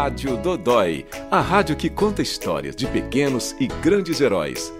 Rádio 0.00 0.36
Dodói, 0.36 1.04
a 1.28 1.40
rádio 1.40 1.74
que 1.74 1.90
conta 1.90 2.22
histórias 2.22 2.76
de 2.76 2.86
pequenos 2.86 3.56
e 3.58 3.66
grandes 3.66 4.20
heróis. 4.20 4.72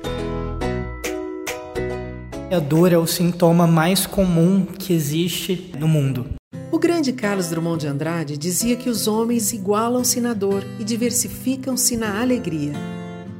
A 2.52 2.60
dor 2.60 2.92
é 2.92 2.96
o 2.96 3.04
sintoma 3.04 3.66
mais 3.66 4.06
comum 4.06 4.64
que 4.64 4.92
existe 4.92 5.72
no 5.76 5.88
mundo. 5.88 6.26
O 6.70 6.78
grande 6.78 7.12
Carlos 7.12 7.48
Drummond 7.48 7.80
de 7.80 7.88
Andrade 7.88 8.38
dizia 8.38 8.76
que 8.76 8.88
os 8.88 9.08
homens 9.08 9.52
igualam-se 9.52 10.20
na 10.20 10.32
dor 10.32 10.62
e 10.78 10.84
diversificam-se 10.84 11.96
na 11.96 12.20
alegria. 12.20 12.74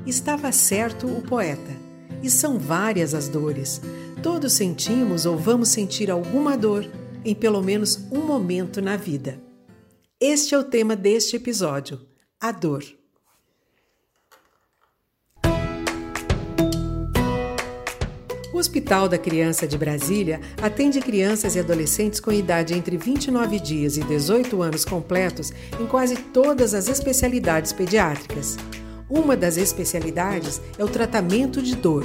Estava 0.04 0.50
certo 0.50 1.06
o 1.06 1.22
poeta. 1.22 1.70
E 2.24 2.28
são 2.28 2.58
várias 2.58 3.14
as 3.14 3.28
dores. 3.28 3.80
Todos 4.20 4.52
sentimos 4.54 5.26
ou 5.26 5.38
vamos 5.38 5.68
sentir 5.68 6.10
alguma 6.10 6.56
dor 6.56 6.84
em 7.24 7.36
pelo 7.36 7.62
menos 7.62 8.04
um 8.10 8.26
momento 8.26 8.82
na 8.82 8.96
vida. 8.96 9.46
Este 10.20 10.52
é 10.52 10.58
o 10.58 10.64
tema 10.64 10.96
deste 10.96 11.36
episódio: 11.36 12.00
a 12.40 12.50
dor. 12.50 12.82
O 18.52 18.58
Hospital 18.58 19.08
da 19.08 19.16
Criança 19.16 19.64
de 19.64 19.78
Brasília 19.78 20.40
atende 20.60 20.98
crianças 20.98 21.54
e 21.54 21.60
adolescentes 21.60 22.18
com 22.18 22.32
idade 22.32 22.74
entre 22.74 22.96
29 22.96 23.60
dias 23.60 23.96
e 23.96 24.02
18 24.02 24.60
anos 24.60 24.84
completos 24.84 25.52
em 25.78 25.86
quase 25.86 26.16
todas 26.16 26.74
as 26.74 26.88
especialidades 26.88 27.72
pediátricas. 27.72 28.56
Uma 29.08 29.36
das 29.36 29.56
especialidades 29.56 30.60
é 30.76 30.84
o 30.84 30.88
tratamento 30.88 31.62
de 31.62 31.76
dor. 31.76 32.04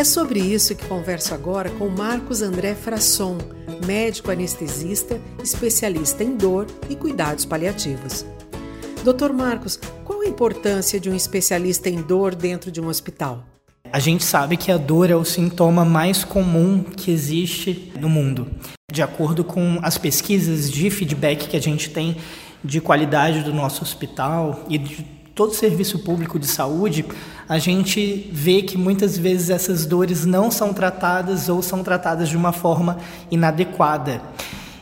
É 0.00 0.04
sobre 0.04 0.40
isso 0.40 0.74
que 0.74 0.86
converso 0.86 1.34
agora 1.34 1.68
com 1.68 1.86
Marcos 1.90 2.40
André 2.40 2.74
Frasson, 2.74 3.36
médico 3.86 4.30
anestesista, 4.30 5.20
especialista 5.44 6.24
em 6.24 6.38
dor 6.38 6.66
e 6.88 6.96
cuidados 6.96 7.44
paliativos. 7.44 8.24
Doutor 9.04 9.30
Marcos, 9.30 9.78
qual 10.02 10.22
a 10.22 10.26
importância 10.26 10.98
de 10.98 11.10
um 11.10 11.14
especialista 11.14 11.90
em 11.90 12.00
dor 12.00 12.34
dentro 12.34 12.72
de 12.72 12.80
um 12.80 12.88
hospital? 12.88 13.44
A 13.92 13.98
gente 13.98 14.24
sabe 14.24 14.56
que 14.56 14.72
a 14.72 14.78
dor 14.78 15.10
é 15.10 15.14
o 15.14 15.22
sintoma 15.22 15.84
mais 15.84 16.24
comum 16.24 16.82
que 16.82 17.10
existe 17.10 17.92
no 18.00 18.08
mundo. 18.08 18.50
De 18.90 19.02
acordo 19.02 19.44
com 19.44 19.80
as 19.82 19.98
pesquisas 19.98 20.70
de 20.70 20.88
feedback 20.88 21.46
que 21.46 21.58
a 21.58 21.60
gente 21.60 21.90
tem 21.90 22.16
de 22.64 22.80
qualidade 22.80 23.42
do 23.42 23.52
nosso 23.52 23.82
hospital 23.82 24.64
e 24.66 24.78
de 24.78 25.19
todo 25.40 25.54
serviço 25.54 26.00
público 26.00 26.38
de 26.38 26.46
saúde, 26.46 27.02
a 27.48 27.58
gente 27.58 28.28
vê 28.30 28.60
que 28.60 28.76
muitas 28.76 29.16
vezes 29.16 29.48
essas 29.48 29.86
dores 29.86 30.26
não 30.26 30.50
são 30.50 30.74
tratadas 30.74 31.48
ou 31.48 31.62
são 31.62 31.82
tratadas 31.82 32.28
de 32.28 32.36
uma 32.36 32.52
forma 32.52 32.98
inadequada. 33.30 34.20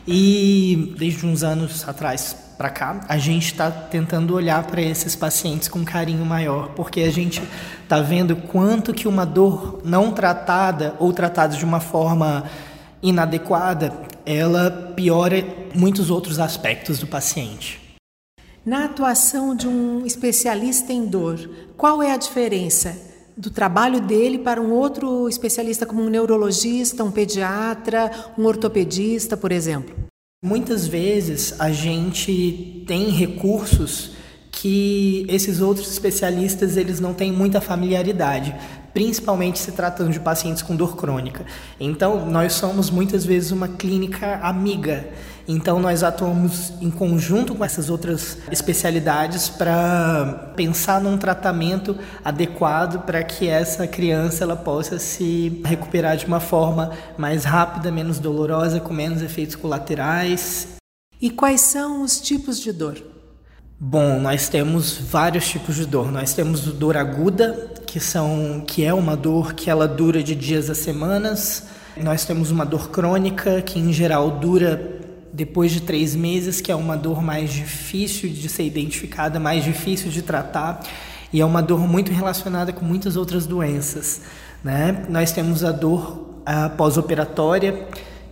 E 0.05 0.93
desde 0.97 1.25
uns 1.25 1.43
anos 1.43 1.87
atrás 1.87 2.35
para 2.57 2.69
cá, 2.69 2.99
a 3.07 3.17
gente 3.17 3.45
está 3.45 3.71
tentando 3.71 4.35
olhar 4.35 4.61
para 4.63 4.81
esses 4.81 5.15
pacientes 5.15 5.69
com 5.69 5.85
carinho 5.85 6.25
maior, 6.25 6.71
porque 6.75 7.03
a 7.03 7.09
gente 7.09 7.41
está 7.81 8.01
vendo 8.01 8.35
quanto 8.35 8.93
que 8.93 9.07
uma 9.07 9.25
dor 9.25 9.79
não 9.85 10.11
tratada 10.11 10.93
ou 10.99 11.13
tratada 11.13 11.55
de 11.55 11.63
uma 11.63 11.79
forma 11.79 12.43
inadequada, 13.01 13.93
ela 14.25 14.69
piora 14.93 15.41
muitos 15.73 16.09
outros 16.09 16.37
aspectos 16.37 16.99
do 16.99 17.07
paciente. 17.07 17.78
Na 18.69 18.85
atuação 18.85 19.55
de 19.55 19.67
um 19.67 20.05
especialista 20.05 20.93
em 20.93 21.03
dor, 21.03 21.39
qual 21.75 22.03
é 22.03 22.11
a 22.11 22.17
diferença 22.17 22.95
do 23.35 23.49
trabalho 23.49 23.99
dele 23.99 24.37
para 24.37 24.61
um 24.61 24.71
outro 24.71 25.27
especialista, 25.27 25.87
como 25.87 26.03
um 26.03 26.07
neurologista, 26.07 27.03
um 27.03 27.09
pediatra, 27.09 28.11
um 28.37 28.45
ortopedista, 28.45 29.35
por 29.35 29.51
exemplo? 29.51 29.95
Muitas 30.45 30.85
vezes 30.85 31.59
a 31.59 31.71
gente 31.71 32.83
tem 32.85 33.09
recursos 33.09 34.11
que 34.51 35.25
esses 35.27 35.61
outros 35.61 35.91
especialistas 35.91 36.77
eles 36.77 36.99
não 36.99 37.15
têm 37.15 37.31
muita 37.31 37.59
familiaridade, 37.59 38.55
principalmente 38.93 39.57
se 39.57 39.71
tratando 39.71 40.11
de 40.11 40.19
pacientes 40.19 40.61
com 40.61 40.75
dor 40.75 40.95
crônica. 40.95 41.43
Então, 41.79 42.29
nós 42.29 42.53
somos 42.53 42.91
muitas 42.91 43.25
vezes 43.25 43.49
uma 43.49 43.67
clínica 43.67 44.35
amiga. 44.43 45.09
Então, 45.51 45.79
nós 45.79 46.03
atuamos 46.03 46.73
em 46.79 46.91
conjunto 46.91 47.55
com 47.55 47.65
essas 47.65 47.89
outras 47.89 48.37
especialidades 48.51 49.49
para 49.49 50.53
pensar 50.55 51.01
num 51.01 51.17
tratamento 51.17 51.97
adequado 52.23 53.03
para 53.03 53.23
que 53.23 53.47
essa 53.47 53.87
criança 53.87 54.43
ela 54.43 54.55
possa 54.55 54.99
se 54.99 55.59
recuperar 55.65 56.17
de 56.17 56.27
uma 56.27 56.39
forma 56.39 56.91
mais 57.17 57.45
rápida, 57.45 57.91
menos 57.91 58.19
dolorosa, 58.19 58.79
com 58.79 58.93
menos 58.93 59.23
efeitos 59.23 59.55
colaterais. 59.55 60.67
E 61.19 61.31
quais 61.31 61.61
são 61.61 62.03
os 62.03 62.21
tipos 62.21 62.59
de 62.59 62.71
dor? 62.71 63.01
Bom, 63.79 64.19
nós 64.19 64.49
temos 64.49 64.99
vários 64.99 65.47
tipos 65.47 65.75
de 65.77 65.87
dor. 65.87 66.11
Nós 66.11 66.31
temos 66.31 66.61
dor 66.61 66.95
aguda, 66.95 67.71
que 67.87 67.99
são 67.99 68.63
que 68.67 68.85
é 68.85 68.93
uma 68.93 69.17
dor 69.17 69.53
que 69.53 69.67
ela 69.67 69.87
dura 69.87 70.21
de 70.21 70.35
dias 70.35 70.69
a 70.69 70.75
semanas. 70.75 71.63
Nós 71.97 72.23
temos 72.23 72.51
uma 72.51 72.67
dor 72.67 72.91
crônica, 72.91 73.63
que 73.63 73.79
em 73.79 73.91
geral 73.91 74.29
dura 74.29 74.98
depois 75.31 75.71
de 75.71 75.81
três 75.81 76.15
meses, 76.15 76.61
que 76.61 76.71
é 76.71 76.75
uma 76.75 76.97
dor 76.97 77.21
mais 77.21 77.51
difícil 77.51 78.29
de 78.29 78.49
ser 78.49 78.63
identificada, 78.63 79.39
mais 79.39 79.63
difícil 79.63 80.09
de 80.09 80.21
tratar, 80.21 80.81
e 81.31 81.41
é 81.41 81.45
uma 81.45 81.61
dor 81.61 81.87
muito 81.87 82.11
relacionada 82.11 82.73
com 82.73 82.83
muitas 82.83 83.15
outras 83.15 83.45
doenças. 83.45 84.21
Né? 84.63 85.05
Nós 85.09 85.31
temos 85.31 85.63
a 85.63 85.71
dor 85.71 86.27
pós-operatória, 86.77 87.87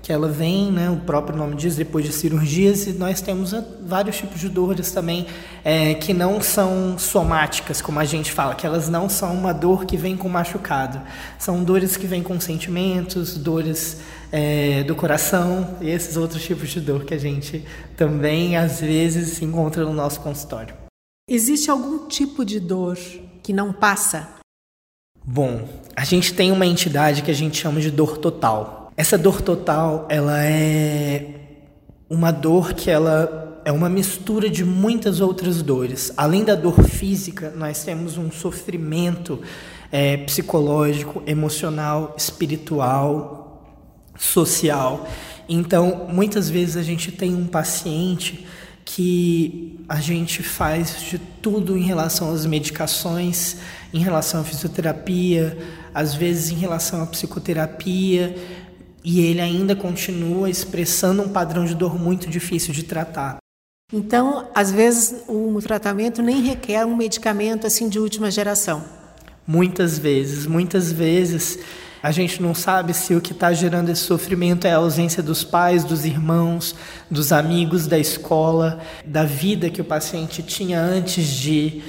que 0.07 0.13
ela 0.13 0.29
vem, 0.29 0.71
né, 0.71 0.89
o 0.89 1.01
próprio 1.01 1.37
nome 1.37 1.53
diz, 1.53 1.75
depois 1.75 2.05
de 2.05 2.13
cirurgias, 2.13 2.87
e 2.87 2.93
nós 2.93 3.19
temos 3.19 3.53
ah, 3.53 3.61
vários 3.85 4.15
tipos 4.15 4.39
de 4.39 4.47
dores 4.47 4.89
também 4.89 5.27
é, 5.65 5.95
que 5.95 6.13
não 6.13 6.39
são 6.39 6.97
somáticas, 6.97 7.81
como 7.81 7.99
a 7.99 8.05
gente 8.05 8.31
fala, 8.31 8.55
que 8.55 8.65
elas 8.65 8.87
não 8.87 9.09
são 9.09 9.33
uma 9.33 9.53
dor 9.53 9.83
que 9.85 9.97
vem 9.97 10.15
com 10.15 10.29
machucado. 10.29 11.01
São 11.37 11.61
dores 11.61 11.97
que 11.97 12.07
vêm 12.07 12.23
com 12.23 12.39
sentimentos, 12.39 13.37
dores 13.37 13.97
é, 14.31 14.81
do 14.83 14.95
coração 14.95 15.75
e 15.81 15.89
esses 15.89 16.15
outros 16.15 16.41
tipos 16.41 16.69
de 16.69 16.79
dor 16.79 17.03
que 17.03 17.13
a 17.13 17.19
gente 17.19 17.65
também 17.97 18.55
às 18.55 18.79
vezes 18.79 19.33
se 19.33 19.43
encontra 19.43 19.83
no 19.83 19.91
nosso 19.91 20.21
consultório. 20.21 20.73
Existe 21.29 21.69
algum 21.69 22.07
tipo 22.07 22.45
de 22.45 22.61
dor 22.61 22.97
que 23.43 23.51
não 23.51 23.73
passa? 23.73 24.29
Bom, 25.21 25.67
a 25.93 26.05
gente 26.05 26.33
tem 26.33 26.53
uma 26.53 26.65
entidade 26.65 27.23
que 27.23 27.29
a 27.29 27.33
gente 27.33 27.57
chama 27.57 27.81
de 27.81 27.91
dor 27.91 28.17
total. 28.17 28.76
Essa 28.97 29.15
dor 29.15 29.43
total, 29.43 30.07
ela 30.09 30.43
é 30.43 31.23
uma 32.09 32.31
dor 32.31 32.73
que 32.73 32.89
ela 32.89 33.61
é 33.63 33.71
uma 33.71 33.87
mistura 33.87 34.49
de 34.49 34.65
muitas 34.65 35.21
outras 35.21 35.61
dores. 35.61 36.11
Além 36.17 36.43
da 36.43 36.55
dor 36.55 36.81
física, 36.83 37.53
nós 37.55 37.83
temos 37.83 38.17
um 38.17 38.31
sofrimento 38.31 39.39
é, 39.91 40.17
psicológico, 40.17 41.21
emocional, 41.27 42.15
espiritual, 42.17 43.63
social. 44.17 45.07
Então, 45.47 46.07
muitas 46.11 46.49
vezes 46.49 46.75
a 46.75 46.81
gente 46.81 47.11
tem 47.11 47.35
um 47.35 47.45
paciente 47.45 48.47
que 48.83 49.79
a 49.87 49.99
gente 50.01 50.41
faz 50.41 51.01
de 51.01 51.19
tudo 51.19 51.77
em 51.77 51.83
relação 51.83 52.33
às 52.33 52.47
medicações, 52.47 53.57
em 53.93 53.99
relação 53.99 54.41
à 54.41 54.43
fisioterapia, 54.43 55.55
às 55.93 56.15
vezes 56.15 56.49
em 56.49 56.55
relação 56.55 57.03
à 57.03 57.05
psicoterapia, 57.05 58.35
e 59.09 59.21
ele 59.21 59.39
ainda 59.39 59.73
continua 59.73 60.49
expressando 60.49 61.21
um 61.21 61.29
padrão 61.29 61.63
de 61.63 61.73
dor 61.73 61.97
muito 61.97 62.29
difícil 62.29 62.73
de 62.73 62.83
tratar. 62.83 63.37
Então, 63.93 64.49
às 64.53 64.69
vezes, 64.69 65.23
o 65.29 65.57
tratamento 65.61 66.21
nem 66.21 66.41
requer 66.41 66.85
um 66.85 66.93
medicamento 66.93 67.65
assim 67.65 67.87
de 67.87 67.99
última 67.99 68.29
geração. 68.29 68.83
Muitas 69.47 69.97
vezes, 69.97 70.45
muitas 70.45 70.91
vezes 70.91 71.57
a 72.03 72.11
gente 72.11 72.41
não 72.41 72.53
sabe 72.53 72.93
se 72.93 73.15
o 73.15 73.21
que 73.21 73.31
está 73.31 73.53
gerando 73.53 73.87
esse 73.87 74.01
sofrimento 74.01 74.67
é 74.67 74.73
a 74.73 74.77
ausência 74.77 75.23
dos 75.23 75.41
pais, 75.41 75.85
dos 75.85 76.03
irmãos, 76.03 76.75
dos 77.09 77.31
amigos, 77.31 77.87
da 77.87 77.97
escola, 77.97 78.81
da 79.05 79.23
vida 79.23 79.69
que 79.69 79.79
o 79.79 79.85
paciente 79.85 80.43
tinha 80.43 80.81
antes 80.81 81.25
de 81.27 81.81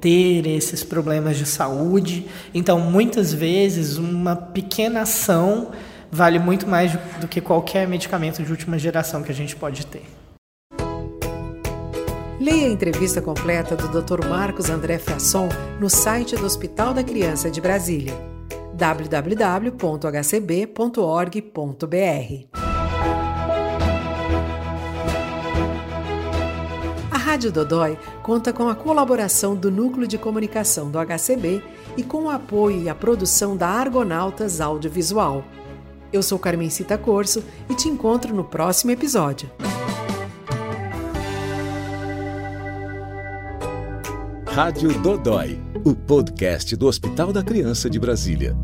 ter 0.00 0.46
esses 0.46 0.82
problemas 0.82 1.36
de 1.36 1.44
saúde. 1.44 2.28
Então, 2.54 2.80
muitas 2.80 3.30
vezes, 3.30 3.98
uma 3.98 4.34
pequena 4.34 5.02
ação 5.02 5.70
vale 6.12 6.38
muito 6.38 6.66
mais 6.66 6.92
do 7.18 7.26
que 7.26 7.40
qualquer 7.40 7.88
medicamento 7.88 8.42
de 8.42 8.50
última 8.50 8.78
geração 8.78 9.22
que 9.22 9.32
a 9.32 9.34
gente 9.34 9.56
pode 9.56 9.86
ter. 9.86 10.04
Leia 12.38 12.66
a 12.66 12.70
entrevista 12.70 13.22
completa 13.22 13.74
do 13.74 13.88
Dr. 13.88 14.26
Marcos 14.28 14.68
André 14.68 14.98
Frasson 14.98 15.48
no 15.80 15.88
site 15.88 16.36
do 16.36 16.44
Hospital 16.44 16.92
da 16.92 17.02
Criança 17.02 17.50
de 17.50 17.60
Brasília, 17.60 18.12
www.hcb.org.br. 18.74 19.52
A 27.10 27.16
Rádio 27.16 27.52
Dodói 27.52 27.96
conta 28.22 28.52
com 28.52 28.68
a 28.68 28.74
colaboração 28.74 29.54
do 29.54 29.70
Núcleo 29.70 30.06
de 30.06 30.18
Comunicação 30.18 30.90
do 30.90 30.98
HCB 30.98 31.62
e 31.96 32.02
com 32.02 32.24
o 32.24 32.30
apoio 32.30 32.82
e 32.82 32.88
a 32.88 32.94
produção 32.94 33.56
da 33.56 33.68
Argonautas 33.68 34.60
Audiovisual. 34.60 35.44
Eu 36.12 36.22
sou 36.22 36.38
Carmen 36.38 36.68
Cita 36.68 36.98
Corso 36.98 37.42
e 37.70 37.74
te 37.74 37.88
encontro 37.88 38.34
no 38.34 38.44
próximo 38.44 38.90
episódio. 38.90 39.50
Rádio 44.46 44.92
Dodói, 45.00 45.58
o 45.82 45.94
podcast 45.94 46.76
do 46.76 46.86
Hospital 46.86 47.32
da 47.32 47.42
Criança 47.42 47.88
de 47.88 47.98
Brasília. 47.98 48.54